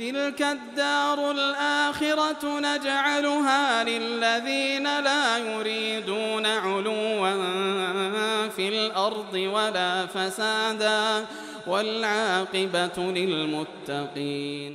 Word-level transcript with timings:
تلك 0.00 0.40
الدار 0.42 1.30
الآخرة 1.30 2.42
نجعلها 2.68 3.84
للذين 3.84 4.86
لا 5.08 5.24
يريدون 5.38 6.46
علوا 6.46 7.32
في 8.48 8.68
الأرض 8.68 9.34
ولا 9.34 10.06
فسادا 10.06 11.26
والعاقبة 11.66 12.96
للمتقين. 12.96 14.72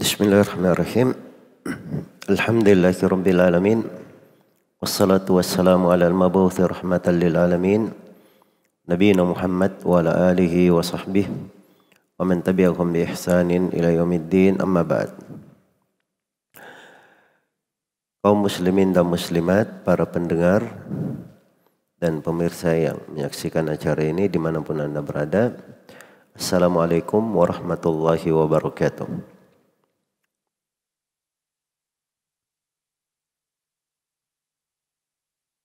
بسم 0.00 0.24
الله 0.24 0.40
الرحمن 0.40 0.70
الرحيم. 0.70 1.08
الحمد 2.30 2.68
لله 2.68 2.98
رب 3.02 3.26
العالمين 3.28 3.84
والصلاة 4.80 5.26
والسلام 5.26 5.86
على 5.86 6.06
المبعوث 6.06 6.60
رحمة 6.60 7.06
للعالمين 7.06 7.92
نبينا 8.88 9.22
محمد 9.24 9.72
وعلى 9.84 10.12
آله 10.30 10.70
وصحبه 10.70 11.26
ومن 12.19 12.43
تبعهم 12.43 12.87
بإحسان 12.93 13.49
إلى 13.73 13.89
يوم 13.99 14.11
الدين 14.13 14.53
أما 14.61 14.81
بعد 14.81 15.11
kaum 18.23 18.39
muslimin 18.39 18.95
dan 18.95 19.03
muslimat, 19.03 19.83
para 19.83 20.07
pendengar 20.07 20.63
dan 21.99 22.23
pemirsa 22.23 22.71
yang 22.71 23.03
menyaksikan 23.11 23.67
acara 23.67 23.99
ini 23.99 24.31
dimanapun 24.31 24.79
anda 24.79 25.03
berada. 25.03 25.59
Assalamualaikum 26.31 27.19
warahmatullahi 27.19 28.23
wabarakatuh. 28.31 29.07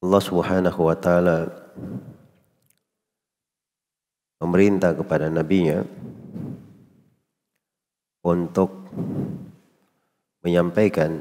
Allah 0.03 0.23
subhanahu 0.23 0.80
wa 0.83 0.98
ta'ala 0.98 1.51
memerintah 4.43 4.98
kepada 4.98 5.30
nabinya 5.30 5.87
untuk 8.23 8.88
menyampaikan 10.44 11.20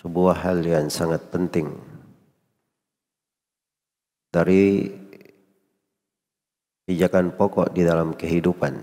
sebuah 0.00 0.40
hal 0.40 0.64
yang 0.64 0.88
sangat 0.88 1.20
penting 1.28 1.76
dari 4.32 4.88
pijakan 6.88 7.36
pokok 7.36 7.76
di 7.76 7.84
dalam 7.84 8.16
kehidupan. 8.16 8.80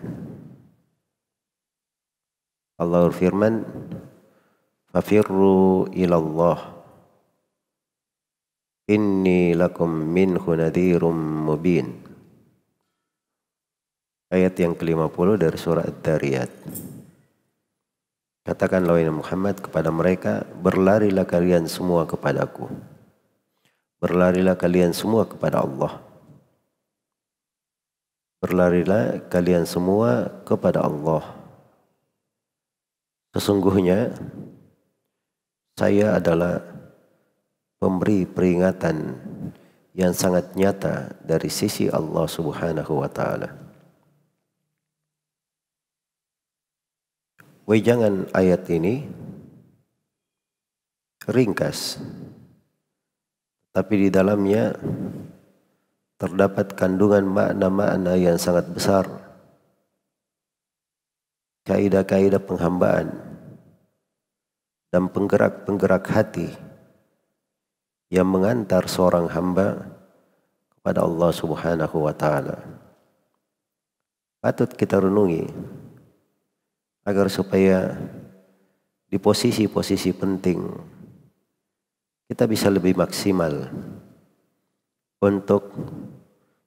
Allah 2.78 3.10
berfirman, 3.10 3.66
"Fafirru 4.94 5.90
ilallah. 5.98 6.78
Inni 8.88 9.58
lakum 9.58 9.90
minhu 9.90 10.54
nadhirum 10.54 11.18
mubin." 11.50 12.07
Ayat 14.28 14.60
yang 14.60 14.76
ke-50 14.76 15.40
dari 15.40 15.56
surah 15.56 15.88
Ad-Dariyat. 15.88 16.52
Katakanlah 18.44 19.00
wahai 19.00 19.08
Muhammad 19.08 19.56
kepada 19.64 19.88
mereka, 19.88 20.44
berlarilah 20.60 21.24
kalian 21.24 21.64
semua 21.68 22.04
kepadaku. 22.04 22.68
Berlarilah 24.04 24.60
kalian 24.60 24.92
semua 24.92 25.24
kepada 25.24 25.64
Allah. 25.64 26.04
Berlarilah 28.44 29.24
kalian 29.32 29.64
semua 29.64 30.28
kepada 30.44 30.84
Allah. 30.84 31.24
Sesungguhnya 33.32 34.12
saya 35.80 36.20
adalah 36.20 36.64
pemberi 37.80 38.28
peringatan 38.28 39.16
yang 39.96 40.12
sangat 40.12 40.52
nyata 40.54 41.16
dari 41.24 41.48
sisi 41.48 41.88
Allah 41.88 42.28
Subhanahu 42.28 43.02
wa 43.02 43.10
taala. 43.10 43.67
Wejangan 47.68 48.32
ayat 48.32 48.64
ini 48.72 49.04
ringkas, 51.28 52.00
tapi 53.76 54.08
di 54.08 54.10
dalamnya 54.10 54.72
terdapat 56.16 56.80
kandungan 56.80 57.28
makna-makna 57.28 58.16
yang 58.16 58.40
sangat 58.40 58.72
besar. 58.72 59.04
Kaidah-kaidah 61.68 62.40
penghambaan 62.40 63.12
dan 64.88 65.12
penggerak-penggerak 65.12 66.08
hati 66.08 66.48
yang 68.08 68.32
mengantar 68.32 68.88
seorang 68.88 69.28
hamba 69.28 69.92
kepada 70.72 71.04
Allah 71.04 71.36
Subhanahu 71.36 72.00
wa 72.00 72.16
taala. 72.16 72.64
Patut 74.40 74.72
kita 74.72 75.04
renungi 75.04 75.44
agar 77.08 77.32
supaya 77.32 77.96
di 79.08 79.16
posisi-posisi 79.16 80.12
penting 80.12 80.60
kita 82.28 82.44
bisa 82.44 82.68
lebih 82.68 83.00
maksimal 83.00 83.72
untuk 85.24 85.72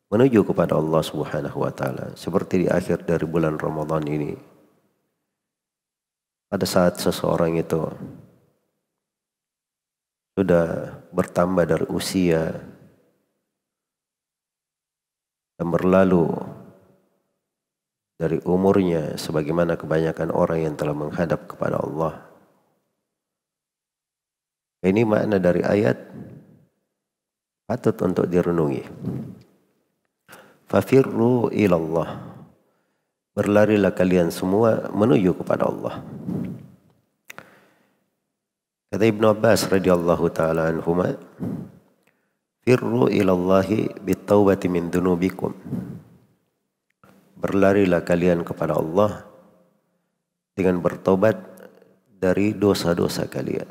menuju 0.08 0.40
kepada 0.48 0.80
Allah 0.80 1.04
Subhanahu 1.04 1.60
wa 1.60 1.68
taala. 1.68 2.16
Seperti 2.16 2.64
di 2.64 2.68
akhir 2.72 3.04
dari 3.04 3.28
bulan 3.28 3.60
Ramadan 3.60 4.02
ini 4.08 4.32
pada 6.48 6.64
saat 6.64 6.96
seseorang 6.96 7.60
itu 7.60 7.84
sudah 10.34 10.96
bertambah 11.12 11.68
dari 11.68 11.86
usia 11.92 12.56
dan 15.60 15.66
berlalu 15.68 16.32
dari 18.20 18.36
umurnya 18.44 19.16
sebagaimana 19.16 19.80
kebanyakan 19.80 20.28
orang 20.28 20.60
yang 20.68 20.74
telah 20.76 20.92
menghadap 20.92 21.48
kepada 21.48 21.80
Allah. 21.80 22.20
Ini 24.84 25.08
makna 25.08 25.40
dari 25.40 25.64
ayat 25.64 25.96
patut 27.64 27.96
untuk 28.04 28.28
direnungi. 28.28 28.84
Fafirru 30.68 31.48
ilallah. 31.48 32.28
Berlarilah 33.32 33.96
kalian 33.96 34.28
semua 34.28 34.92
menuju 34.92 35.40
kepada 35.40 35.72
Allah. 35.72 36.04
Kata 38.92 39.04
Ibn 39.06 39.22
Abbas 39.32 39.70
radhiyallahu 39.70 40.26
taala 40.34 40.68
anhuma, 40.68 41.16
"Firru 42.66 43.08
ilallahi 43.08 43.96
bitaubati 44.02 44.66
min 44.68 44.92
dunubikum." 44.92 45.56
Berlarilah 47.40 48.04
kalian 48.04 48.44
kepada 48.44 48.76
Allah 48.76 49.24
dengan 50.52 50.76
bertobat 50.84 51.40
dari 52.20 52.52
dosa-dosa 52.52 53.24
kalian. 53.32 53.64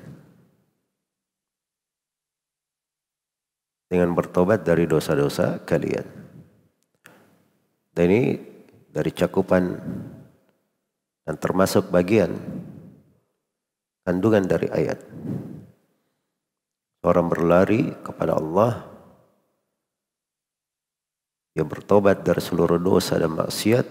Dengan 3.85 4.17
bertobat 4.17 4.65
dari 4.65 4.89
dosa-dosa 4.89 5.61
kalian. 5.69 6.05
Dan 7.93 8.05
ini 8.09 8.23
dari 8.89 9.13
cakupan 9.13 9.77
dan 11.29 11.35
termasuk 11.37 11.93
bagian 11.93 12.33
kandungan 14.01 14.49
dari 14.49 14.65
ayat. 14.73 14.97
Seorang 17.05 17.29
berlari 17.29 17.93
kepada 18.01 18.33
Allah 18.33 18.88
dia 21.59 21.67
bertobat 21.67 22.23
dari 22.23 22.39
seluruh 22.39 22.79
dosa 22.79 23.19
dan 23.19 23.35
maksiat 23.35 23.83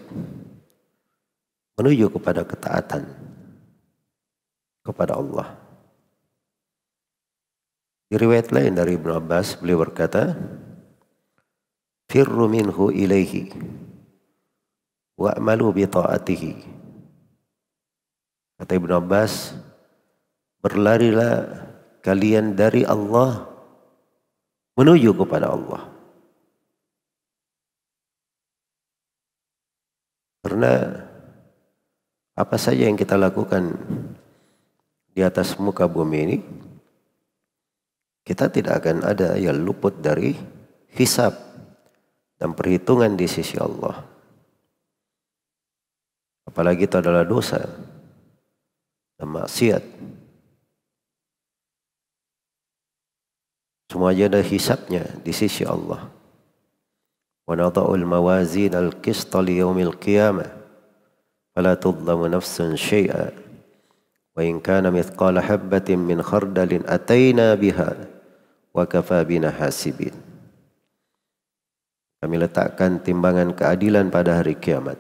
menuju 1.77 2.09
kepada 2.17 2.41
ketaatan 2.49 3.05
kepada 4.81 5.21
Allah. 5.21 5.53
Di 8.09 8.17
riwayat 8.17 8.57
lain 8.57 8.73
dari 8.73 8.97
Ibn 8.97 9.21
Abbas 9.21 9.61
beliau 9.61 9.85
berkata, 9.85 10.33
"Firru 12.09 12.49
minhu 12.49 12.89
ilaihi 12.89 13.53
wa'malu 15.21 15.69
bi 15.77 15.85
ta'atihi." 15.85 16.53
Kata 18.65 18.73
Ibn 18.73 18.91
Abbas, 18.97 19.53
berlarilah 20.65 21.69
kalian 22.01 22.57
dari 22.57 22.89
Allah 22.89 23.45
menuju 24.73 25.13
kepada 25.21 25.53
Allah. 25.53 25.98
Karena 30.49 30.81
apa 32.33 32.57
saja 32.57 32.89
yang 32.89 32.97
kita 32.97 33.21
lakukan 33.21 33.77
di 35.13 35.21
atas 35.21 35.61
muka 35.61 35.85
bumi 35.85 36.19
ini, 36.25 36.41
kita 38.25 38.49
tidak 38.49 38.81
akan 38.81 39.05
ada 39.05 39.37
yang 39.37 39.61
luput 39.61 40.01
dari 40.01 40.33
hisab 40.97 41.37
dan 42.41 42.57
perhitungan 42.57 43.13
di 43.13 43.29
sisi 43.29 43.61
Allah. 43.61 44.01
Apalagi 46.49 46.89
itu 46.89 46.97
adalah 46.97 47.29
dosa 47.29 47.61
dan 49.21 49.29
maksiat. 49.29 49.85
Semua 53.93 54.17
ada 54.17 54.41
hisabnya 54.41 55.05
di 55.21 55.33
sisi 55.37 55.69
Allah. 55.69 56.18
ونضع 57.48 57.86
الموازين 57.94 58.74
القسط 58.76 59.38
ليوم 59.38 59.80
القيامة 59.80 60.46
فلا 61.56 61.74
تظلم 61.74 62.26
نفس 62.26 62.62
شيئا 62.62 63.32
وإن 64.38 64.60
كان 64.60 64.94
مثقال 64.94 65.40
حبة 65.40 65.96
من 65.96 66.22
خردل 66.22 66.82
أتينا 66.86 67.56
بها 67.56 67.92
وكفى 68.74 69.24
بنا 69.24 69.52
حاسبين 69.52 70.16
Kami 72.24 72.40
letakkan 72.40 73.04
timbangan 73.04 73.52
keadilan 73.52 74.08
pada 74.08 74.40
hari 74.40 74.56
kiamat. 74.56 74.96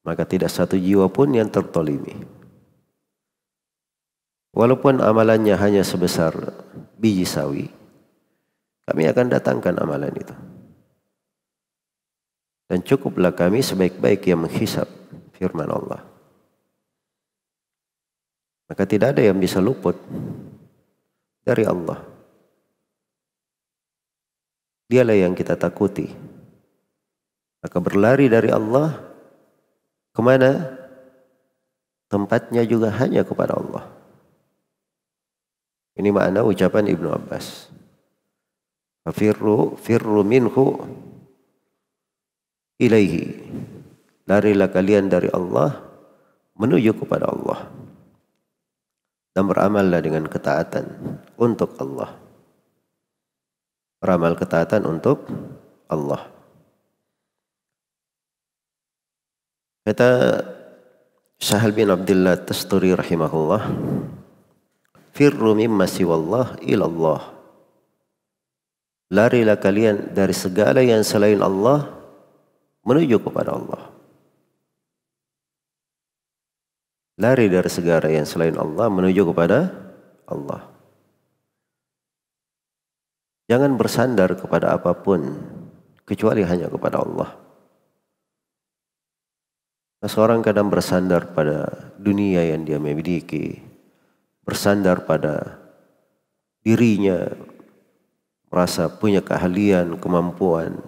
Maka 0.00 0.24
tidak 0.24 0.48
satu 0.48 0.80
jiwa 0.80 1.12
pun 1.12 1.36
yang 1.36 1.52
tertolimi. 1.52 2.24
Walaupun 4.56 5.04
amalannya 5.04 5.52
hanya 5.60 5.84
sebesar 5.84 6.32
biji 6.96 7.28
sawi, 7.28 7.68
kami 8.88 9.04
akan 9.12 9.28
datangkan 9.28 9.76
amalan 9.76 10.16
itu. 10.16 10.32
Dan 12.71 12.87
cukuplah 12.87 13.35
kami 13.35 13.59
sebaik-baik 13.59 14.31
yang 14.31 14.47
menghisap 14.47 14.87
firman 15.35 15.67
Allah. 15.67 16.07
Maka 18.71 18.87
tidak 18.87 19.11
ada 19.11 19.27
yang 19.27 19.35
bisa 19.35 19.59
luput 19.59 19.99
dari 21.43 21.67
Allah. 21.67 21.99
Dialah 24.87 25.19
yang 25.19 25.35
kita 25.35 25.59
takuti. 25.59 26.07
Maka 27.59 27.77
berlari 27.83 28.31
dari 28.31 28.47
Allah 28.47 28.95
ke 30.15 30.23
mana? 30.23 30.79
Tempatnya 32.07 32.63
juga 32.63 32.87
hanya 33.03 33.27
kepada 33.27 33.59
Allah. 33.59 33.83
Ini 35.99 36.07
makna 36.07 36.47
ucapan 36.47 36.87
Ibnu 36.87 37.11
Abbas. 37.11 37.67
Firru 39.11 39.75
firru 39.75 40.23
minhu 40.23 40.79
ilaihi. 42.81 43.37
Larilah 44.25 44.73
kalian 44.73 45.05
dari 45.05 45.29
Allah 45.29 45.77
menuju 46.57 46.97
kepada 46.97 47.29
Allah. 47.29 47.69
Dan 49.31 49.45
beramallah 49.47 50.01
dengan 50.01 50.25
ketaatan 50.25 50.89
untuk 51.37 51.77
Allah 51.77 52.21
beramal 54.01 54.33
ketaatan 54.33 54.81
untuk 54.89 55.29
Allah. 55.85 56.25
Kata 59.85 60.09
Sahal 61.37 61.73
bin 61.73 61.89
Abdullah 61.89 62.41
Tasturi 62.41 62.97
rahimahullah, 62.97 63.61
Firru 65.13 65.53
mimma 65.53 65.85
siwallah 65.85 66.57
ilallah. 66.65 67.37
Larilah 69.13 69.57
kalian 69.61 70.17
dari 70.17 70.33
segala 70.33 70.81
yang 70.81 71.05
selain 71.05 71.41
Allah 71.43 72.00
menuju 72.85 73.21
kepada 73.21 73.53
Allah. 73.57 73.91
Lari 77.21 77.51
dari 77.53 77.69
segala 77.69 78.09
yang 78.09 78.25
selain 78.25 78.57
Allah 78.57 78.89
menuju 78.89 79.21
kepada 79.29 79.69
Allah. 80.25 80.65
Jangan 83.45 83.75
bersandar 83.75 84.33
kepada 84.39 84.73
apa 84.73 84.95
pun 84.95 85.37
kecuali 86.07 86.41
hanya 86.41 86.71
kepada 86.71 87.03
Allah. 87.03 87.35
Nah, 90.01 90.09
seorang 90.09 90.41
kadang 90.41 90.71
bersandar 90.71 91.29
pada 91.29 91.93
dunia 92.01 92.41
yang 92.41 92.65
dia 92.65 92.81
miliki, 92.81 93.61
bersandar 94.41 95.05
pada 95.05 95.61
dirinya, 96.65 97.29
merasa 98.49 98.89
punya 98.89 99.21
keahlian, 99.21 100.01
kemampuan, 100.01 100.81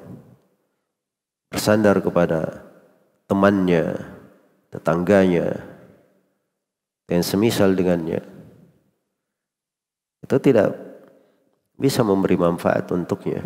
bersandar 1.63 2.03
kepada 2.03 2.59
temannya, 3.23 3.95
tetangganya, 4.67 5.63
dan 7.07 7.23
semisal 7.23 7.71
dengannya. 7.71 8.19
Itu 10.19 10.43
tidak 10.43 10.75
bisa 11.79 12.03
memberi 12.03 12.35
manfaat 12.35 12.91
untuknya. 12.91 13.39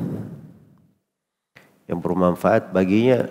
Yang 1.85 1.99
bermanfaat 2.01 2.73
baginya 2.73 3.29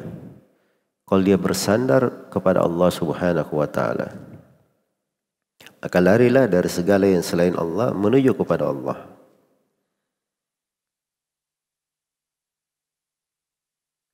kalau 1.02 1.22
dia 1.26 1.34
bersandar 1.34 2.30
kepada 2.30 2.62
Allah 2.62 2.86
Subhanahu 2.86 3.58
wa 3.58 3.66
taala. 3.66 4.14
Maka 5.82 5.98
larilah 5.98 6.46
dari 6.46 6.70
segala 6.70 7.10
yang 7.10 7.26
selain 7.26 7.58
Allah 7.58 7.90
menuju 7.90 8.38
kepada 8.38 8.70
Allah. 8.70 9.15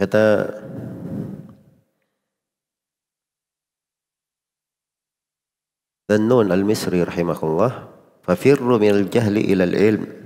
Kata 0.03 0.51
Dannun 6.11 6.51
al-Misri 6.51 7.07
rahimahullah, 7.07 7.87
"Fafirru 8.27 8.83
min 8.83 8.91
al-jahli 8.91 9.47
ila 9.55 9.63
al-ilm." 9.63 10.23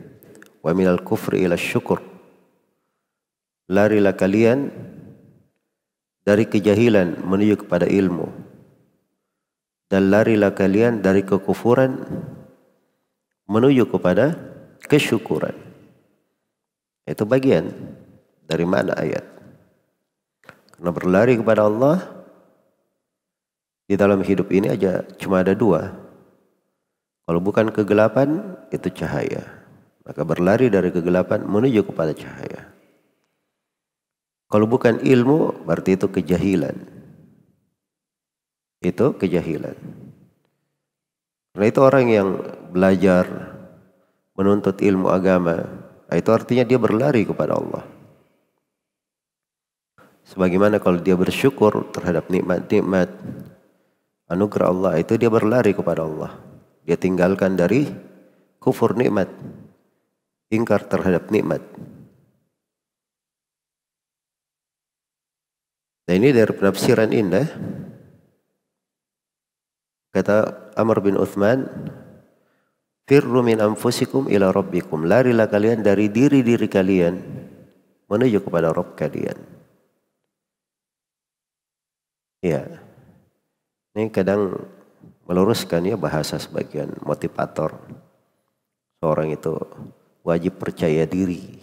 wa 0.64 0.74
minal 0.74 0.98
kufri 1.04 1.46
ila 1.46 1.54
syukur. 1.54 2.02
Larilah 3.70 4.18
kalian 4.18 4.66
dari 6.26 6.50
kejahilan 6.50 7.22
menuju 7.22 7.62
kepada 7.62 7.86
ilmu. 7.86 8.26
Dan 9.86 10.10
larilah 10.10 10.50
kalian 10.50 11.06
dari 11.06 11.22
kekufuran 11.22 12.02
menuju 13.46 13.86
kepada 13.86 14.34
kesyukuran. 14.90 15.54
Itu 17.06 17.22
bagian 17.22 17.70
dari 18.50 18.66
mana 18.66 18.98
ayat. 18.98 19.35
Karena 20.76 20.90
berlari 20.92 21.34
kepada 21.40 21.64
Allah 21.64 22.04
di 23.88 23.96
dalam 23.96 24.20
hidup 24.20 24.52
ini 24.52 24.68
aja 24.68 25.02
cuma 25.16 25.40
ada 25.40 25.56
dua. 25.56 25.94
Kalau 27.26 27.40
bukan 27.42 27.72
kegelapan 27.72 28.56
itu 28.70 28.92
cahaya. 28.92 29.42
Maka 30.06 30.22
berlari 30.22 30.70
dari 30.70 30.94
kegelapan 30.94 31.42
menuju 31.42 31.82
kepada 31.82 32.14
cahaya. 32.14 32.70
Kalau 34.46 34.70
bukan 34.70 35.02
ilmu 35.02 35.66
berarti 35.66 35.98
itu 35.98 36.06
kejahilan. 36.06 36.76
Itu 38.78 39.18
kejahilan. 39.18 39.74
Karena 41.50 41.66
itu 41.66 41.80
orang 41.82 42.06
yang 42.06 42.28
belajar 42.70 43.26
menuntut 44.38 44.78
ilmu 44.78 45.10
agama, 45.10 45.64
itu 46.12 46.30
artinya 46.30 46.62
dia 46.62 46.78
berlari 46.78 47.26
kepada 47.26 47.56
Allah. 47.58 47.95
Sebagaimana 50.26 50.82
kalau 50.82 50.98
dia 50.98 51.14
bersyukur 51.14 51.86
terhadap 51.94 52.26
nikmat-nikmat 52.26 53.08
anugerah 54.26 54.68
Allah, 54.74 54.92
itu 54.98 55.14
dia 55.14 55.30
berlari 55.30 55.70
kepada 55.70 56.02
Allah. 56.02 56.34
Dia 56.82 56.98
tinggalkan 56.98 57.54
dari 57.54 57.86
kufur 58.58 58.98
nikmat 58.98 59.30
ingkar 60.50 60.86
terhadap 60.86 61.30
nikmat. 61.30 61.62
Nah 66.06 66.14
ini 66.14 66.30
dari 66.30 66.52
penafsiran 66.54 67.10
indah. 67.10 67.46
Kata 70.14 70.70
Amr 70.78 71.02
bin 71.02 71.18
Uthman, 71.18 71.66
Firru 73.06 73.42
min 73.46 73.62
anfusikum 73.62 74.26
ila 74.26 74.50
rabbikum. 74.50 75.06
Larilah 75.06 75.46
kalian 75.46 75.86
dari 75.86 76.10
diri-diri 76.10 76.66
kalian 76.66 77.14
menuju 78.10 78.42
kepada 78.42 78.74
Rabb 78.74 78.98
kalian. 78.98 79.55
Ya. 82.44 82.64
Ini 83.96 84.12
kadang 84.12 84.68
meluruskan 85.24 85.82
ya 85.88 85.96
bahasa 85.96 86.36
sebagian 86.36 86.92
motivator. 87.02 87.76
Seorang 89.00 89.32
itu 89.32 89.56
wajib 90.24 90.58
percaya 90.60 91.04
diri. 91.04 91.60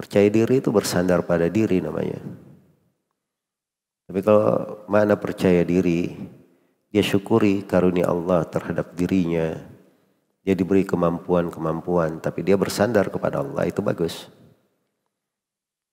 Percaya 0.00 0.32
diri 0.32 0.64
itu 0.64 0.72
bersandar 0.72 1.22
pada 1.28 1.46
diri 1.52 1.84
namanya. 1.84 2.18
Tapi 4.08 4.26
kalau 4.26 4.82
mana 4.90 5.14
percaya 5.14 5.62
diri, 5.62 6.10
dia 6.90 7.04
syukuri 7.04 7.62
karunia 7.62 8.10
Allah 8.10 8.42
terhadap 8.42 8.96
dirinya. 8.98 9.54
Dia 10.42 10.56
diberi 10.56 10.82
kemampuan-kemampuan, 10.82 12.18
tapi 12.18 12.42
dia 12.42 12.56
bersandar 12.56 13.12
kepada 13.12 13.44
Allah, 13.44 13.68
itu 13.68 13.84
bagus. 13.84 14.26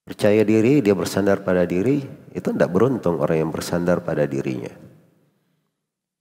Percaya 0.08 0.48
diri, 0.48 0.80
dia 0.80 0.96
bersandar 0.96 1.44
pada 1.44 1.68
diri, 1.68 2.00
itu 2.32 2.48
tidak 2.48 2.72
beruntung 2.72 3.20
orang 3.20 3.44
yang 3.44 3.52
bersandar 3.52 4.00
pada 4.00 4.24
dirinya. 4.24 4.72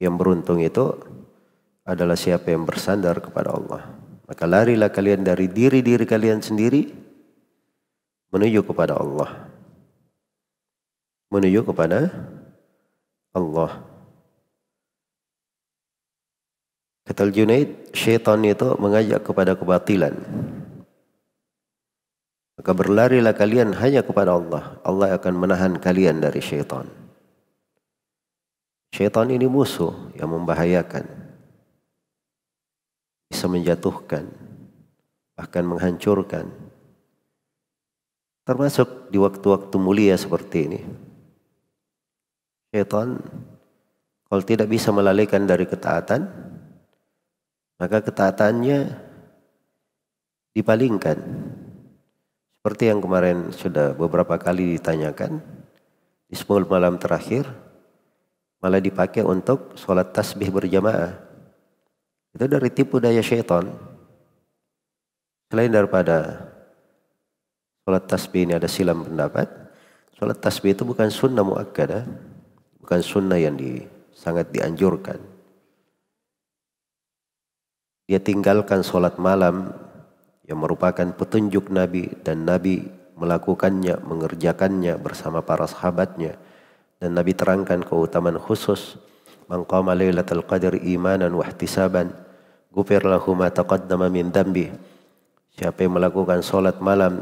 Yang 0.02 0.14
beruntung 0.19 0.59
itu 0.59 0.90
adalah 1.87 2.19
siapa 2.19 2.50
yang 2.50 2.66
bersandar 2.66 3.23
kepada 3.23 3.55
Allah. 3.55 3.87
Maka 4.26 4.43
larilah 4.43 4.90
kalian 4.90 5.23
dari 5.23 5.47
diri-diri 5.47 6.02
kalian 6.02 6.43
sendiri 6.43 6.90
menuju 8.35 8.66
kepada 8.66 8.99
Allah. 8.99 9.47
Menuju 11.31 11.62
kepada 11.62 12.11
Allah. 13.31 13.87
Kata 17.07 17.23
Junaid, 17.31 17.95
syaitan 17.95 18.43
itu 18.43 18.66
mengajak 18.83 19.23
kepada 19.23 19.55
kebatilan. 19.55 20.19
Maka 22.66 22.82
berlarilah 22.82 23.30
kalian 23.30 23.78
hanya 23.78 24.02
kepada 24.02 24.35
Allah. 24.35 24.75
Allah 24.82 25.14
akan 25.14 25.38
menahan 25.38 25.78
kalian 25.78 26.18
dari 26.18 26.42
syaitan. 26.42 26.90
Syaitan 28.90 29.30
ini 29.30 29.46
musuh 29.46 29.94
yang 30.18 30.35
membahayakan. 30.35 31.06
Bisa 33.30 33.46
menjatuhkan, 33.46 34.26
bahkan 35.38 35.62
menghancurkan. 35.62 36.50
Termasuk 38.42 39.14
di 39.14 39.23
waktu-waktu 39.23 39.76
mulia 39.78 40.18
seperti 40.18 40.58
ini. 40.66 40.80
Syaitan 42.75 43.23
kalau 44.26 44.42
tidak 44.42 44.66
bisa 44.66 44.90
melalaikan 44.90 45.46
dari 45.46 45.70
ketaatan, 45.70 46.26
maka 47.78 48.02
ketaatannya 48.02 48.90
dipalingkan. 50.50 51.18
Seperti 52.66 52.90
yang 52.90 52.99
kemarin 52.99 53.54
sudah 53.54 53.94
beberapa 53.94 54.35
kali 54.42 54.75
ditanyakan, 54.75 55.38
di 56.26 56.35
10 56.35 56.66
malam 56.66 56.99
terakhir, 56.99 57.46
malah 58.58 58.82
dipakai 58.82 59.23
untuk 59.23 59.78
sholat 59.78 60.11
tasbih 60.11 60.50
berjamaah. 60.50 61.14
Itu 62.35 62.50
dari 62.50 62.66
tipu 62.75 62.99
daya 62.99 63.23
syaitan. 63.23 63.70
Selain 65.46 65.70
daripada 65.70 66.42
sholat 67.87 68.02
tasbih 68.11 68.50
ini 68.50 68.58
ada 68.58 68.66
silam 68.66 69.06
pendapat, 69.06 69.46
sholat 70.18 70.42
tasbih 70.42 70.75
itu 70.75 70.82
bukan 70.82 71.06
sunnah 71.06 71.46
muakkadah, 71.46 72.02
bukan 72.82 72.99
sunnah 72.99 73.38
yang 73.38 73.54
di, 73.54 73.87
sangat 74.11 74.50
dianjurkan. 74.50 75.23
Dia 78.11 78.18
tinggalkan 78.18 78.82
sholat 78.82 79.23
malam 79.23 79.70
yang 80.47 80.62
merupakan 80.62 81.11
petunjuk 81.12 81.69
Nabi 81.75 82.15
dan 82.23 82.47
Nabi 82.47 82.87
melakukannya, 83.19 83.99
mengerjakannya 84.07 84.95
bersama 85.03 85.43
para 85.43 85.67
sahabatnya. 85.67 86.38
Dan 86.97 87.19
Nabi 87.19 87.37
terangkan 87.37 87.83
keutamaan 87.85 88.41
khusus 88.41 88.97
man 89.50 89.67
qama 89.67 89.93
lailatul 89.93 90.47
qadar 90.47 90.79
imanan 90.81 91.35
wa 91.35 91.45
ihtisaban 91.45 92.15
ghufir 92.73 93.05
lahu 93.05 93.35
ma 93.37 93.50
taqaddama 93.53 94.07
min 94.09 94.31
dambi. 94.33 94.71
Siapa 95.57 95.85
yang 95.85 95.99
melakukan 95.99 96.41
salat 96.45 96.79
malam 96.85 97.21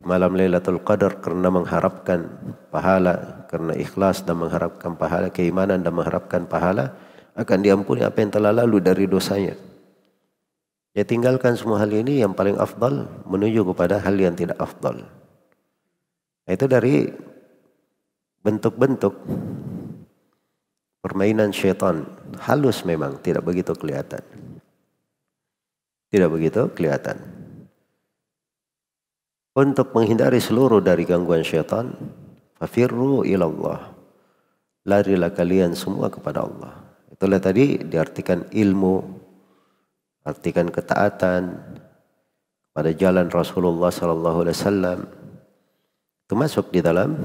malam 0.00 0.32
Lailatul 0.32 0.80
Qadar 0.80 1.20
karena 1.20 1.52
mengharapkan 1.52 2.24
pahala 2.72 3.46
karena 3.52 3.76
ikhlas 3.76 4.24
dan 4.24 4.40
mengharapkan 4.40 4.96
pahala 4.96 5.28
keimanan 5.28 5.84
dan 5.84 5.92
mengharapkan 5.92 6.48
pahala 6.48 6.96
akan 7.36 7.58
diampuni 7.60 8.02
apa 8.02 8.18
yang 8.18 8.32
telah 8.32 8.50
lalu 8.50 8.80
dari 8.80 9.04
dosanya 9.04 9.54
ya 10.94 11.04
tinggalkan 11.06 11.54
semua 11.54 11.82
hal 11.82 11.90
ini 11.90 12.22
yang 12.22 12.34
paling 12.34 12.58
afdal 12.58 13.06
menuju 13.26 13.62
kepada 13.74 14.02
hal 14.02 14.16
yang 14.18 14.34
tidak 14.34 14.58
afdal. 14.58 15.06
Itu 16.50 16.66
dari 16.66 17.06
bentuk-bentuk 18.42 19.14
permainan 21.04 21.54
syaitan. 21.54 22.06
Halus 22.42 22.82
memang 22.82 23.20
tidak 23.22 23.46
begitu 23.46 23.76
kelihatan. 23.76 24.22
Tidak 26.10 26.30
begitu 26.30 26.66
kelihatan. 26.74 27.22
Untuk 29.54 29.94
menghindari 29.94 30.38
seluruh 30.42 30.82
dari 30.82 31.06
gangguan 31.06 31.46
syaitan 31.46 31.94
fafirru 32.58 33.22
ilallah. 33.22 33.94
Larilah 34.88 35.30
kalian 35.30 35.76
semua 35.76 36.08
kepada 36.08 36.42
Allah. 36.42 36.72
Itulah 37.12 37.36
tadi 37.36 37.78
diartikan 37.84 38.48
ilmu 38.48 39.19
artikan 40.30 40.70
ketaatan 40.70 41.58
pada 42.70 42.90
jalan 42.94 43.26
Rasulullah 43.26 43.90
sallallahu 43.90 44.46
alaihi 44.46 44.56
wasallam 44.56 44.98
termasuk 46.30 46.70
di 46.70 46.78
dalam 46.78 47.18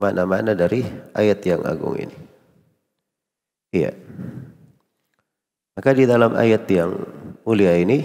makna-makna 0.00 0.56
dari 0.56 0.80
ayat 1.12 1.40
yang 1.44 1.60
agung 1.68 2.00
ini. 2.00 2.16
Iya. 3.76 3.92
Maka 5.74 5.90
di 5.92 6.08
dalam 6.08 6.32
ayat 6.32 6.64
yang 6.72 6.96
mulia 7.44 7.76
ini 7.76 8.00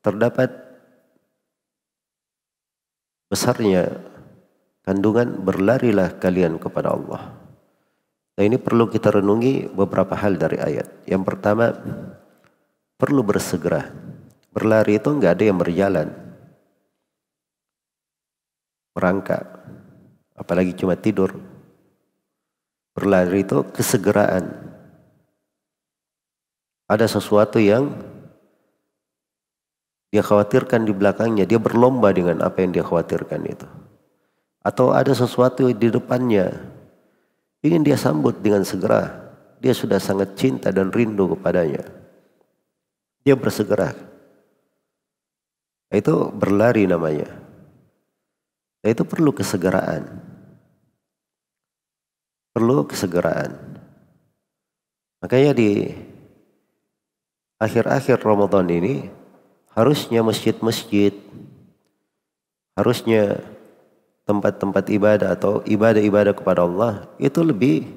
terdapat 0.00 0.48
besarnya 3.28 3.90
kandungan 4.86 5.42
berlarilah 5.42 6.16
kalian 6.16 6.56
kepada 6.56 6.94
Allah. 6.94 7.34
Nah 8.34 8.42
ini 8.42 8.58
perlu 8.58 8.90
kita 8.90 9.14
renungi 9.14 9.70
beberapa 9.74 10.14
hal 10.14 10.38
dari 10.38 10.58
ayat. 10.58 11.06
Yang 11.06 11.22
pertama, 11.26 11.70
perlu 13.04 13.20
bersegera. 13.20 13.92
Berlari 14.48 14.96
itu 14.96 15.12
enggak 15.12 15.36
ada 15.36 15.44
yang 15.44 15.60
berjalan. 15.60 16.08
Merangkak 18.96 19.44
apalagi 20.32 20.72
cuma 20.72 20.96
tidur. 20.96 21.36
Berlari 22.96 23.44
itu 23.44 23.60
kesegeraan. 23.76 24.72
Ada 26.88 27.04
sesuatu 27.04 27.60
yang 27.60 27.92
dia 30.08 30.22
khawatirkan 30.22 30.86
di 30.86 30.94
belakangnya, 30.94 31.44
dia 31.44 31.58
berlomba 31.58 32.08
dengan 32.14 32.40
apa 32.40 32.62
yang 32.64 32.72
dia 32.72 32.86
khawatirkan 32.86 33.44
itu. 33.50 33.66
Atau 34.64 34.94
ada 34.94 35.10
sesuatu 35.12 35.68
di 35.68 35.88
depannya, 35.92 36.54
ingin 37.60 37.82
dia 37.84 37.98
sambut 37.98 38.38
dengan 38.40 38.62
segera. 38.62 39.10
Dia 39.58 39.74
sudah 39.74 39.98
sangat 39.98 40.38
cinta 40.38 40.70
dan 40.70 40.94
rindu 40.94 41.34
kepadanya. 41.34 42.03
Dia 43.24 43.34
bersegera. 43.34 43.96
Itu 45.88 46.28
berlari 46.28 46.84
namanya. 46.84 47.32
Itu 48.84 49.08
perlu 49.08 49.32
kesegeraan. 49.32 50.20
Perlu 52.52 52.84
kesegeraan. 52.84 53.80
Makanya 55.24 55.56
di 55.56 55.88
akhir-akhir 57.56 58.20
Ramadan 58.20 58.68
ini 58.68 59.08
harusnya 59.72 60.20
masjid-masjid, 60.20 61.16
harusnya 62.76 63.40
tempat-tempat 64.28 64.84
ibadah 64.92 65.32
atau 65.32 65.64
ibadah-ibadah 65.64 66.36
kepada 66.36 66.64
Allah 66.64 67.08
itu 67.16 67.40
lebih 67.40 67.88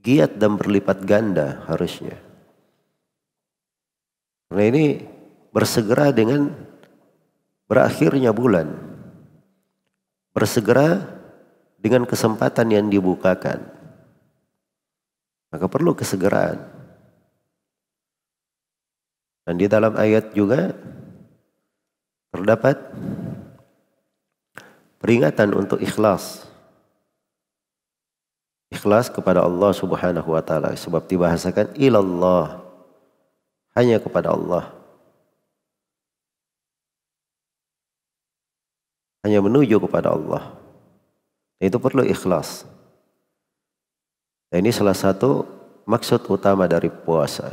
giat 0.00 0.40
dan 0.40 0.56
berlipat 0.56 1.04
ganda 1.04 1.64
harusnya. 1.68 2.27
Karena 4.48 4.64
ini 4.64 4.84
bersegera 5.52 6.12
dengan 6.12 6.52
berakhirnya 7.68 8.32
bulan 8.32 8.88
bersegera 10.38 11.02
dengan 11.82 12.06
kesempatan 12.06 12.70
yang 12.70 12.86
dibukakan. 12.86 13.58
Maka 15.50 15.66
perlu 15.66 15.98
kesegeraan. 15.98 16.62
Dan 19.42 19.58
di 19.58 19.66
dalam 19.66 19.98
ayat 19.98 20.30
juga 20.36 20.70
terdapat 22.30 22.78
peringatan 25.02 25.58
untuk 25.58 25.82
ikhlas. 25.82 26.46
Ikhlas 28.68 29.08
kepada 29.10 29.42
Allah 29.42 29.72
Subhanahu 29.74 30.36
wa 30.36 30.44
taala 30.44 30.76
sebab 30.76 31.08
dibahasakan 31.08 31.72
ilallah 31.80 32.67
hanya 33.78 34.02
kepada 34.02 34.34
Allah. 34.34 34.78
hanya 39.28 39.44
menuju 39.44 39.76
kepada 39.84 40.16
Allah. 40.16 40.56
Itu 41.60 41.76
perlu 41.76 42.06
ikhlas. 42.08 42.64
Dan 44.48 44.64
ini 44.64 44.72
salah 44.72 44.96
satu 44.96 45.44
maksud 45.84 46.24
utama 46.32 46.64
dari 46.64 46.88
puasa. 46.88 47.52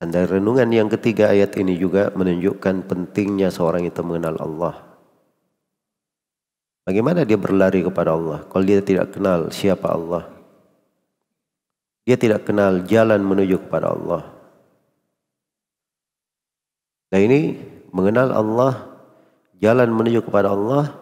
Dan 0.00 0.08
dari 0.08 0.40
renungan 0.40 0.68
yang 0.72 0.88
ketiga 0.88 1.28
ayat 1.28 1.52
ini 1.60 1.76
juga 1.76 2.08
menunjukkan 2.16 2.88
pentingnya 2.88 3.52
seorang 3.52 3.84
itu 3.84 4.00
mengenal 4.00 4.40
Allah. 4.40 4.74
Bagaimana 6.84 7.24
dia 7.24 7.40
berlari 7.40 7.80
kepada 7.80 8.12
Allah 8.12 8.44
kalau 8.48 8.64
dia 8.64 8.80
tidak 8.84 9.16
kenal 9.16 9.48
siapa 9.48 9.88
Allah? 9.88 10.33
Dia 12.04 12.20
tidak 12.20 12.44
kenal 12.44 12.84
jalan 12.84 13.24
menuju 13.24 13.64
kepada 13.64 13.96
Allah. 13.96 14.28
Nah 17.08 17.20
ini 17.20 17.56
mengenal 17.94 18.28
Allah, 18.34 18.72
jalan 19.56 19.88
menuju 19.88 20.20
kepada 20.20 20.52
Allah, 20.52 20.92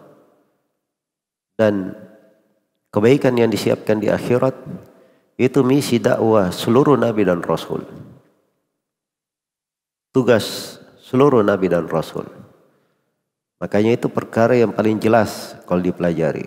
dan 1.59 1.97
kebaikan 2.93 3.35
yang 3.35 3.51
disiapkan 3.51 3.99
di 3.99 4.07
akhirat, 4.07 4.55
itu 5.35 5.59
misi 5.65 5.99
dakwah 5.99 6.53
seluruh 6.53 6.95
nabi 6.95 7.27
dan 7.27 7.43
rasul. 7.43 7.83
Tugas 10.13 10.77
seluruh 11.01 11.41
nabi 11.41 11.67
dan 11.67 11.89
rasul. 11.89 12.29
Makanya 13.57 13.97
itu 13.97 14.07
perkara 14.11 14.53
yang 14.53 14.71
paling 14.75 15.01
jelas 15.01 15.57
kalau 15.65 15.81
dipelajari. 15.81 16.45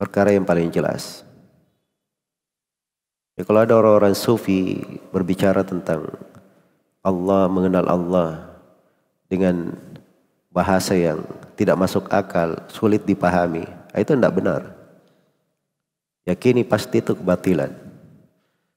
Perkara 0.00 0.32
yang 0.32 0.48
paling 0.48 0.72
jelas. 0.72 1.26
Ya, 3.34 3.42
kalau 3.42 3.66
ada 3.66 3.74
orang-orang 3.74 4.14
sufi 4.14 4.78
berbicara 5.10 5.66
tentang 5.66 6.06
Allah, 7.02 7.50
mengenal 7.50 7.86
Allah, 7.90 8.30
dengan 9.26 9.74
bahasa 10.54 10.94
yang 10.94 11.26
tidak 11.58 11.74
masuk 11.74 12.06
akal, 12.14 12.54
sulit 12.70 13.02
dipahami. 13.02 13.66
Itu 13.90 14.14
tidak 14.14 14.38
benar. 14.38 14.62
Yakini 16.24 16.62
pasti 16.62 17.02
itu 17.02 17.18
kebatilan. 17.18 17.74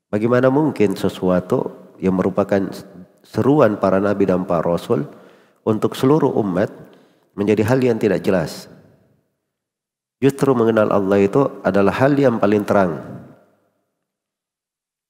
Bagaimana 0.09 0.49
mungkin 0.49 0.97
sesuatu 0.97 1.93
yang 2.01 2.17
merupakan 2.17 2.59
seruan 3.21 3.77
para 3.77 4.01
nabi 4.01 4.25
dan 4.25 4.43
para 4.43 4.65
rasul 4.65 5.05
untuk 5.61 5.93
seluruh 5.93 6.31
umat 6.41 6.71
menjadi 7.37 7.61
hal 7.67 7.79
yang 7.83 7.99
tidak 8.01 8.25
jelas. 8.25 8.71
Justru 10.17 10.49
mengenal 10.57 10.89
Allah 10.89 11.21
itu 11.21 11.45
adalah 11.61 11.93
hal 11.93 12.17
yang 12.17 12.41
paling 12.41 12.65
terang. 12.65 13.16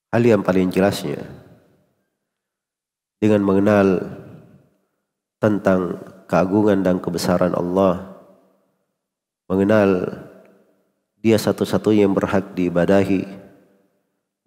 Hal 0.08 0.24
yang 0.24 0.40
paling 0.40 0.72
jelasnya. 0.72 1.20
Dengan 3.20 3.44
mengenal 3.44 3.88
tentang 5.42 6.00
keagungan 6.32 6.80
dan 6.80 7.04
kebesaran 7.04 7.52
Allah. 7.52 8.16
Mengenal 9.52 10.08
dia 11.20 11.36
satu-satunya 11.36 12.08
yang 12.08 12.16
berhak 12.16 12.56
diibadahi. 12.56 13.28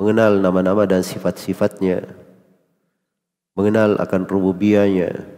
Mengenal 0.00 0.40
nama-nama 0.40 0.88
dan 0.88 1.04
sifat-sifatnya. 1.04 2.08
Mengenal 3.52 4.00
akan 4.00 4.24
rububiyahnya. 4.24 5.28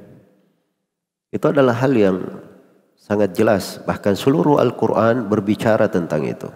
Itu 1.35 1.51
adalah 1.51 1.75
hal 1.83 1.99
yang 1.99 2.23
sangat 2.95 3.35
jelas. 3.35 3.83
Bahkan 3.83 4.15
seluruh 4.15 4.63
Al-Quran 4.63 5.27
berbicara 5.27 5.91
tentang 5.91 6.23
itu. 6.31 6.47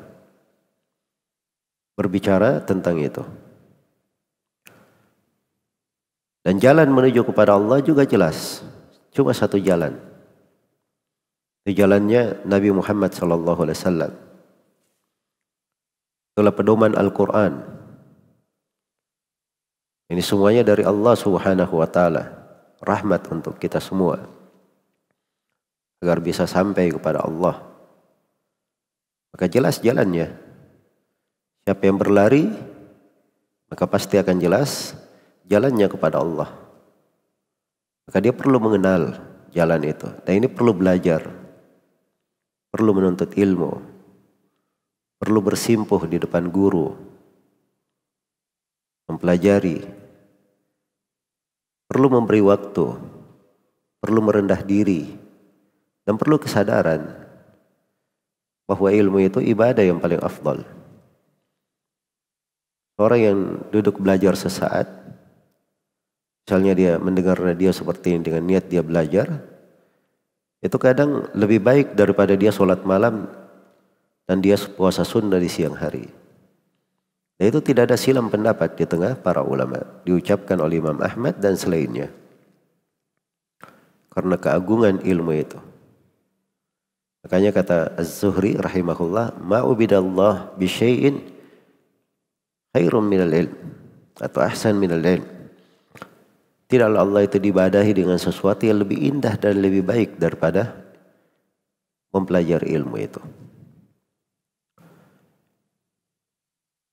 Berbicara 1.98 2.62
tentang 2.62 3.02
itu. 3.02 3.45
Dan 6.46 6.62
jalan 6.62 6.94
menuju 6.94 7.26
kepada 7.26 7.58
Allah 7.58 7.82
juga 7.82 8.06
jelas. 8.06 8.62
Cuma 9.10 9.34
satu 9.34 9.58
jalan. 9.58 9.98
Itu 11.66 11.74
jalannya 11.82 12.46
Nabi 12.46 12.70
Muhammad 12.70 13.10
sallallahu 13.10 13.66
alaihi 13.66 13.74
wasallam. 13.74 14.12
Itulah 16.30 16.54
pedoman 16.54 16.94
Al-Quran. 16.94 17.66
Ini 20.06 20.22
semuanya 20.22 20.62
dari 20.62 20.86
Allah 20.86 21.18
subhanahu 21.18 21.82
wa 21.82 21.88
ta'ala. 21.90 22.30
Rahmat 22.78 23.26
untuk 23.34 23.58
kita 23.58 23.82
semua 23.82 24.22
agar 25.98 26.22
bisa 26.22 26.46
sampai 26.46 26.94
kepada 26.94 27.26
Allah. 27.26 27.58
Maka 29.34 29.50
jelas 29.50 29.82
jalannya. 29.82 30.30
Siapa 31.66 31.82
yang 31.82 31.98
berlari, 31.98 32.46
maka 33.66 33.90
pasti 33.90 34.14
akan 34.14 34.38
jelas 34.38 34.94
jalannya 35.46 35.86
kepada 35.86 36.20
Allah. 36.20 36.50
Maka 38.06 38.18
dia 38.22 38.34
perlu 38.34 38.58
mengenal 38.62 39.18
jalan 39.50 39.82
itu. 39.82 40.06
Dan 40.22 40.44
ini 40.44 40.48
perlu 40.50 40.74
belajar. 40.74 41.26
Perlu 42.70 42.90
menuntut 42.94 43.34
ilmu. 43.34 43.72
Perlu 45.16 45.38
bersimpuh 45.42 46.02
di 46.06 46.22
depan 46.22 46.46
guru. 46.52 46.94
Mempelajari. 49.10 49.82
Perlu 51.86 52.06
memberi 52.10 52.42
waktu. 52.42 52.86
Perlu 54.02 54.20
merendah 54.22 54.62
diri 54.62 55.26
dan 56.06 56.14
perlu 56.14 56.38
kesadaran 56.38 57.02
bahwa 58.70 58.88
ilmu 58.94 59.18
itu 59.26 59.42
ibadah 59.42 59.82
yang 59.82 59.98
paling 59.98 60.22
afdal. 60.22 60.62
Orang 62.96 63.20
yang 63.20 63.38
duduk 63.74 64.00
belajar 64.00 64.38
sesaat, 64.38 64.86
misalnya 66.46 66.78
dia 66.78 66.92
mendengar 67.02 67.34
radio 67.34 67.74
seperti 67.74 68.14
ini 68.14 68.22
dengan 68.22 68.46
niat 68.46 68.70
dia 68.70 68.78
belajar, 68.78 69.42
itu 70.62 70.78
kadang 70.78 71.26
lebih 71.34 71.58
baik 71.58 71.98
daripada 71.98 72.38
dia 72.38 72.54
sholat 72.54 72.86
malam 72.86 73.26
dan 74.30 74.38
dia 74.38 74.54
puasa 74.54 75.02
sunnah 75.02 75.42
di 75.42 75.50
siang 75.50 75.74
hari. 75.74 76.06
Dan 77.34 77.50
itu 77.50 77.58
tidak 77.66 77.90
ada 77.90 77.98
silam 77.98 78.30
pendapat 78.30 78.78
di 78.78 78.86
tengah 78.86 79.18
para 79.18 79.42
ulama. 79.42 79.82
Diucapkan 80.06 80.56
oleh 80.62 80.78
Imam 80.78 80.96
Ahmad 81.02 81.36
dan 81.42 81.58
selainnya. 81.58 82.14
Karena 84.14 84.38
keagungan 84.38 85.02
ilmu 85.02 85.32
itu. 85.34 85.58
Makanya 87.26 87.50
kata 87.50 87.98
Az-Zuhri 87.98 88.54
rahimahullah, 88.54 89.34
ma'ubidallah 89.42 90.54
bisyai'in 90.56 91.20
khairum 92.70 93.02
minal 93.02 93.34
ilm 93.34 93.52
atau 94.16 94.40
ahsan 94.46 94.78
minal 94.78 95.02
ilm. 95.02 95.35
Tidaklah 96.66 96.98
Allah 96.98 97.22
itu 97.22 97.38
dibadahi 97.38 97.94
dengan 97.94 98.18
sesuatu 98.18 98.66
yang 98.66 98.82
lebih 98.82 98.98
indah 98.98 99.38
dan 99.38 99.62
lebih 99.62 99.86
baik 99.86 100.18
daripada 100.18 100.74
mempelajari 102.10 102.74
ilmu 102.74 102.96
itu. 102.98 103.22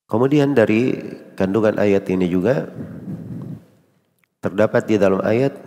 Kemudian 0.06 0.54
dari 0.54 0.94
kandungan 1.34 1.74
ayat 1.74 2.06
ini 2.06 2.30
juga 2.30 2.70
terdapat 4.38 4.86
di 4.86 4.94
dalam 4.94 5.18
ayat 5.26 5.58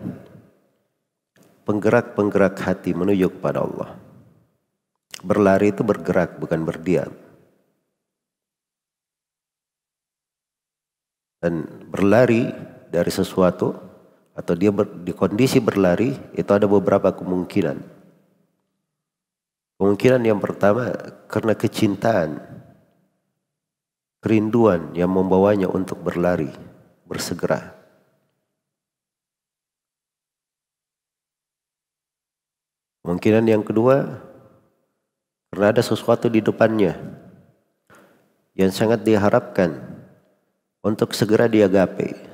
penggerak-penggerak 1.68 2.56
hati 2.64 2.96
menuju 2.96 3.28
kepada 3.28 3.68
Allah. 3.68 4.00
Berlari 5.20 5.76
itu 5.76 5.84
bergerak, 5.84 6.40
bukan 6.40 6.64
berdiam. 6.64 7.12
Dan 11.44 11.68
berlari 11.92 12.48
dari 12.88 13.12
sesuatu 13.12 13.87
atau 14.38 14.54
dia 14.54 14.70
ber, 14.70 14.86
di 15.02 15.18
kondisi 15.18 15.58
berlari 15.58 16.14
itu 16.38 16.52
ada 16.54 16.70
beberapa 16.70 17.10
kemungkinan. 17.10 17.82
Kemungkinan 19.82 20.22
yang 20.22 20.38
pertama 20.38 20.94
karena 21.26 21.58
kecintaan, 21.58 22.38
kerinduan 24.22 24.94
yang 24.94 25.10
membawanya 25.10 25.66
untuk 25.66 26.06
berlari, 26.06 26.54
bersegera. 27.10 27.74
Kemungkinan 33.02 33.46
yang 33.50 33.64
kedua 33.66 34.22
karena 35.50 35.72
ada 35.74 35.82
sesuatu 35.82 36.30
di 36.30 36.44
depannya 36.44 36.94
yang 38.54 38.70
sangat 38.70 39.02
diharapkan 39.02 39.80
untuk 40.84 41.16
segera 41.16 41.48
dia 41.48 41.72
gapai. 41.72 42.27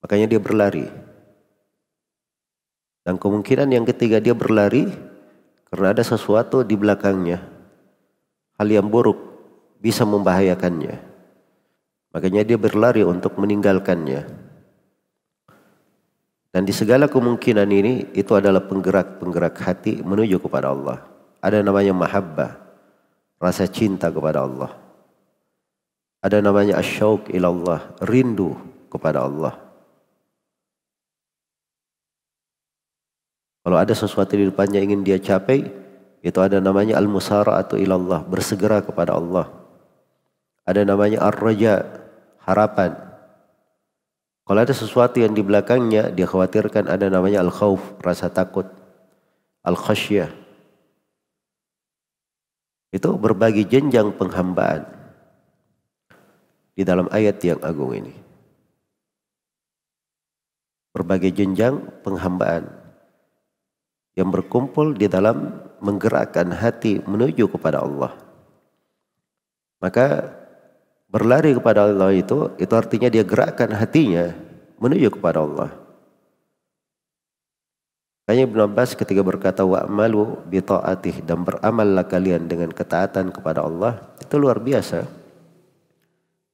Makanya 0.00 0.26
dia 0.26 0.40
berlari. 0.40 0.88
Dan 3.04 3.16
kemungkinan 3.16 3.68
yang 3.72 3.84
ketiga 3.88 4.20
dia 4.20 4.36
berlari 4.36 4.88
karena 5.68 5.92
ada 5.92 6.04
sesuatu 6.04 6.64
di 6.64 6.76
belakangnya. 6.76 7.40
Hal 8.60 8.68
yang 8.68 8.88
buruk 8.88 9.16
bisa 9.80 10.04
membahayakannya. 10.04 11.00
Makanya 12.10 12.42
dia 12.44 12.58
berlari 12.58 13.06
untuk 13.06 13.38
meninggalkannya. 13.38 14.26
Dan 16.50 16.66
di 16.66 16.74
segala 16.74 17.06
kemungkinan 17.06 17.70
ini 17.70 18.10
itu 18.10 18.34
adalah 18.34 18.66
penggerak-penggerak 18.66 19.54
hati 19.62 20.02
menuju 20.02 20.42
kepada 20.42 20.74
Allah. 20.74 20.98
Ada 21.38 21.62
namanya 21.62 21.94
mahabbah, 21.94 22.58
rasa 23.38 23.70
cinta 23.70 24.10
kepada 24.10 24.42
Allah. 24.42 24.74
Ada 26.20 26.42
namanya 26.42 26.76
asyauq 26.82 27.30
ilallah, 27.30 27.94
rindu 28.02 28.58
kepada 28.90 29.24
Allah. 29.24 29.69
Kalau 33.70 33.86
ada 33.86 33.94
sesuatu 33.94 34.34
di 34.34 34.50
depannya 34.50 34.82
ingin 34.82 35.06
dia 35.06 35.22
capai, 35.22 35.62
itu 36.26 36.38
ada 36.42 36.58
namanya 36.58 36.98
al-musara'atu 36.98 37.78
ilallah, 37.78 38.26
bersegera 38.26 38.82
kepada 38.82 39.14
Allah. 39.14 39.46
Ada 40.66 40.82
namanya 40.82 41.22
ar-raja, 41.22 41.86
harapan. 42.42 42.98
Kalau 44.42 44.58
ada 44.58 44.74
sesuatu 44.74 45.22
yang 45.22 45.38
di 45.38 45.46
belakangnya, 45.46 46.10
dia 46.10 46.26
khawatirkan 46.26 46.90
ada 46.90 47.06
namanya 47.06 47.46
al-khawf, 47.46 47.78
rasa 48.02 48.26
takut. 48.26 48.66
Al-khasyah, 49.62 50.34
itu 52.90 53.10
berbagi 53.22 53.70
jenjang 53.70 54.18
penghambaan 54.18 54.82
di 56.74 56.82
dalam 56.82 57.06
ayat 57.14 57.38
yang 57.46 57.62
agung 57.62 57.94
ini. 57.94 58.18
Berbagai 60.90 61.30
jenjang 61.30 62.02
penghambaan 62.02 62.79
yang 64.20 64.28
berkumpul 64.28 64.92
di 64.92 65.08
dalam 65.08 65.56
menggerakkan 65.80 66.52
hati 66.52 67.00
menuju 67.08 67.48
kepada 67.48 67.80
Allah. 67.80 68.12
Maka 69.80 70.36
berlari 71.08 71.56
kepada 71.56 71.88
Allah 71.88 72.12
itu 72.12 72.52
itu 72.60 72.72
artinya 72.76 73.08
dia 73.08 73.24
gerakkan 73.24 73.72
hatinya 73.72 74.36
menuju 74.76 75.08
kepada 75.16 75.40
Allah. 75.40 75.72
Makanya 78.28 78.46
Ibn 78.46 78.60
Abbas 78.70 78.94
ketika 78.94 79.26
berkata 79.26 79.66
wa'malu 79.66 80.46
bi 80.46 80.62
ta'atih 80.62 81.26
dan 81.26 81.42
beramallah 81.42 82.06
kalian 82.06 82.46
dengan 82.46 82.70
ketaatan 82.70 83.34
kepada 83.34 83.66
Allah 83.66 84.06
itu 84.22 84.38
luar 84.38 84.62
biasa. 84.62 85.02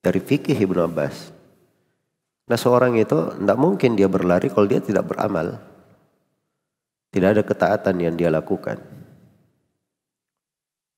Dari 0.01 0.23
fikih 0.23 0.57
Ibn 0.57 0.87
Abbas. 0.87 1.35
Nah 2.47 2.55
seorang 2.57 2.95
itu 2.97 3.35
tidak 3.37 3.59
mungkin 3.59 3.99
dia 3.99 4.07
berlari 4.07 4.49
kalau 4.49 4.71
dia 4.71 4.79
tidak 4.79 5.11
beramal. 5.11 5.76
Tidak 7.17 7.33
ada 7.33 7.41
ketaatan 7.41 7.97
yang 7.97 8.13
dia 8.13 8.29
lakukan. 8.29 8.77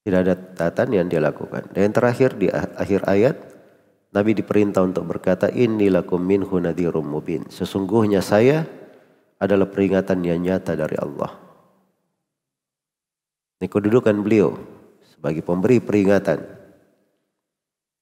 Tidak 0.03 0.19
ada 0.19 0.35
taatan 0.35 0.91
yang 0.91 1.07
dia 1.07 1.23
lakukan. 1.23 1.71
Dan 1.71 1.87
yang 1.87 1.95
terakhir 1.95 2.35
di 2.35 2.51
akhir 2.51 3.07
ayat 3.07 3.39
Nabi 4.11 4.35
diperintah 4.35 4.83
untuk 4.83 5.07
berkata 5.07 5.47
innilakum 5.47 6.19
minhu 6.19 6.59
nadhirum 6.59 7.07
mubin. 7.07 7.47
Sesungguhnya 7.47 8.19
saya 8.19 8.67
adalah 9.39 9.71
peringatan 9.71 10.27
yang 10.27 10.43
nyata 10.43 10.75
dari 10.75 10.99
Allah. 10.99 11.39
Ini 13.63 13.71
kedudukan 13.71 14.19
beliau 14.19 14.59
sebagai 15.07 15.47
pemberi 15.47 15.79
peringatan. 15.79 16.43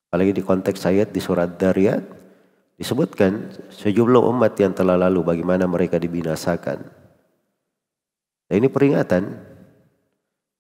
Apalagi 0.09 0.33
di 0.33 0.41
konteks 0.41 0.89
ayat 0.89 1.13
di 1.13 1.21
surat 1.21 1.61
Dariyat 1.61 2.01
disebutkan 2.81 3.53
sejumlah 3.69 4.25
umat 4.25 4.57
yang 4.57 4.73
telah 4.73 4.97
lalu 4.97 5.21
bagaimana 5.21 5.69
mereka 5.69 6.01
dibinasakan. 6.01 7.06
Dan 8.47 8.55
ini 8.63 8.69
peringatan 8.71 9.25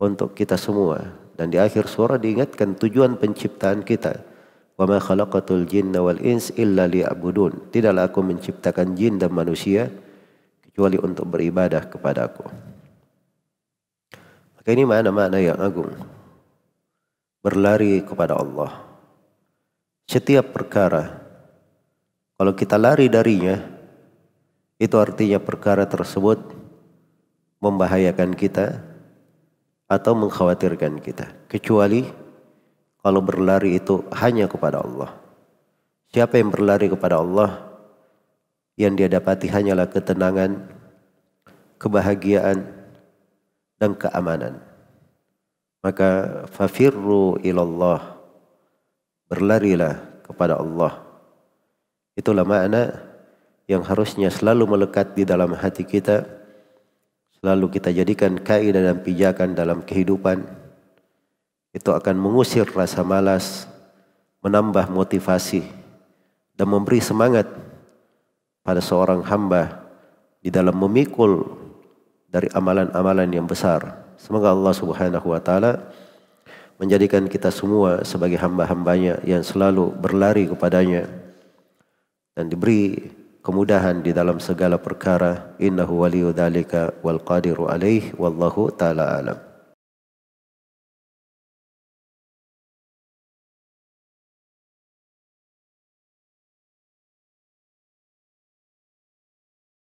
untuk 0.03 0.35
kita 0.35 0.59
semua. 0.59 1.16
Dan 1.37 1.53
di 1.53 1.61
akhir 1.61 1.87
surah 1.87 2.16
diingatkan 2.16 2.81
tujuan 2.81 3.20
penciptaan 3.20 3.85
kita 3.85 4.37
Wa 4.77 4.85
ma 4.85 5.01
khalaqatul 5.01 5.64
jinna 5.64 6.05
wal 6.05 6.20
ins 6.20 6.53
illa 6.61 6.85
liya'budun. 6.85 7.72
Tidaklah 7.72 8.12
aku 8.12 8.20
menciptakan 8.20 8.92
jin 8.92 9.16
dan 9.16 9.33
manusia 9.33 9.88
kecuali 10.61 11.01
untuk 11.01 11.25
beribadah 11.33 11.88
kepada 11.88 12.29
aku. 12.29 12.44
Maka 14.61 14.68
ini 14.68 14.85
makna-makna 14.85 15.40
yang 15.40 15.57
agung. 15.57 15.96
Berlari 17.40 18.05
kepada 18.05 18.37
Allah. 18.37 18.85
Setiap 20.07 20.53
perkara 20.53 21.25
kalau 22.37 22.53
kita 22.53 22.77
lari 22.77 23.09
darinya 23.09 23.57
itu 24.77 24.92
artinya 25.01 25.40
perkara 25.40 25.88
tersebut 25.88 26.53
membahayakan 27.61 28.37
kita 28.37 28.85
atau 29.87 30.12
mengkhawatirkan 30.19 30.99
kita 30.99 31.31
kecuali 31.47 32.05
kalau 33.01 33.23
berlari 33.23 33.79
itu 33.79 34.03
hanya 34.11 34.51
kepada 34.51 34.83
Allah. 34.83 35.14
Siapa 36.11 36.42
yang 36.42 36.51
berlari 36.51 36.90
kepada 36.90 37.23
Allah, 37.23 37.62
yang 38.75 38.99
dia 38.99 39.07
dapati 39.07 39.47
hanyalah 39.47 39.87
ketenangan, 39.87 40.66
kebahagiaan, 41.79 42.66
dan 43.79 43.95
keamanan. 43.95 44.59
Maka 45.85 46.42
fafirru 46.51 47.38
ilallah. 47.47 48.19
Berlarilah 49.27 50.23
kepada 50.23 50.59
Allah. 50.59 51.03
Itulah 52.19 52.47
makna 52.47 53.07
yang 53.66 53.83
harusnya 53.83 54.31
selalu 54.31 54.66
melekat 54.66 55.14
di 55.14 55.23
dalam 55.27 55.55
hati 55.55 55.83
kita. 55.83 56.27
Selalu 57.46 57.78
kita 57.78 57.94
jadikan 57.94 58.42
kaidah 58.42 58.90
dan 58.90 59.06
pijakan 59.06 59.54
dalam 59.54 59.87
kehidupan 59.87 60.42
itu 61.70 61.94
akan 61.94 62.18
mengusir 62.18 62.66
rasa 62.74 63.06
malas, 63.06 63.70
menambah 64.42 64.90
motivasi, 64.90 65.62
dan 66.59 66.66
memberi 66.66 66.98
semangat 66.98 67.46
pada 68.66 68.82
seorang 68.82 69.22
hamba 69.22 69.78
di 70.42 70.50
dalam 70.50 70.74
memikul 70.74 71.46
dari 72.26 72.50
amalan-amalan 72.50 73.30
yang 73.30 73.46
besar. 73.46 73.94
Semoga 74.18 74.50
Allah 74.50 74.74
Subhanahu 74.74 75.30
wa 75.30 75.38
taala 75.38 75.87
menjadikan 76.82 77.30
kita 77.30 77.54
semua 77.54 78.02
sebagai 78.02 78.42
hamba-hambanya 78.42 79.22
yang 79.22 79.46
selalu 79.46 79.94
berlari 79.94 80.50
kepadanya 80.50 81.06
dan 82.35 82.50
diberi 82.50 83.06
kemudahan 83.46 84.02
di 84.02 84.11
dalam 84.11 84.42
segala 84.42 84.74
perkara. 84.74 85.54
Innahu 85.62 86.02
waliyudzalika 86.02 86.98
wal 87.06 87.22
qadiru 87.22 87.70
alaih 87.70 88.11
wallahu 88.18 88.74
taala 88.74 89.22
alam 89.22 89.45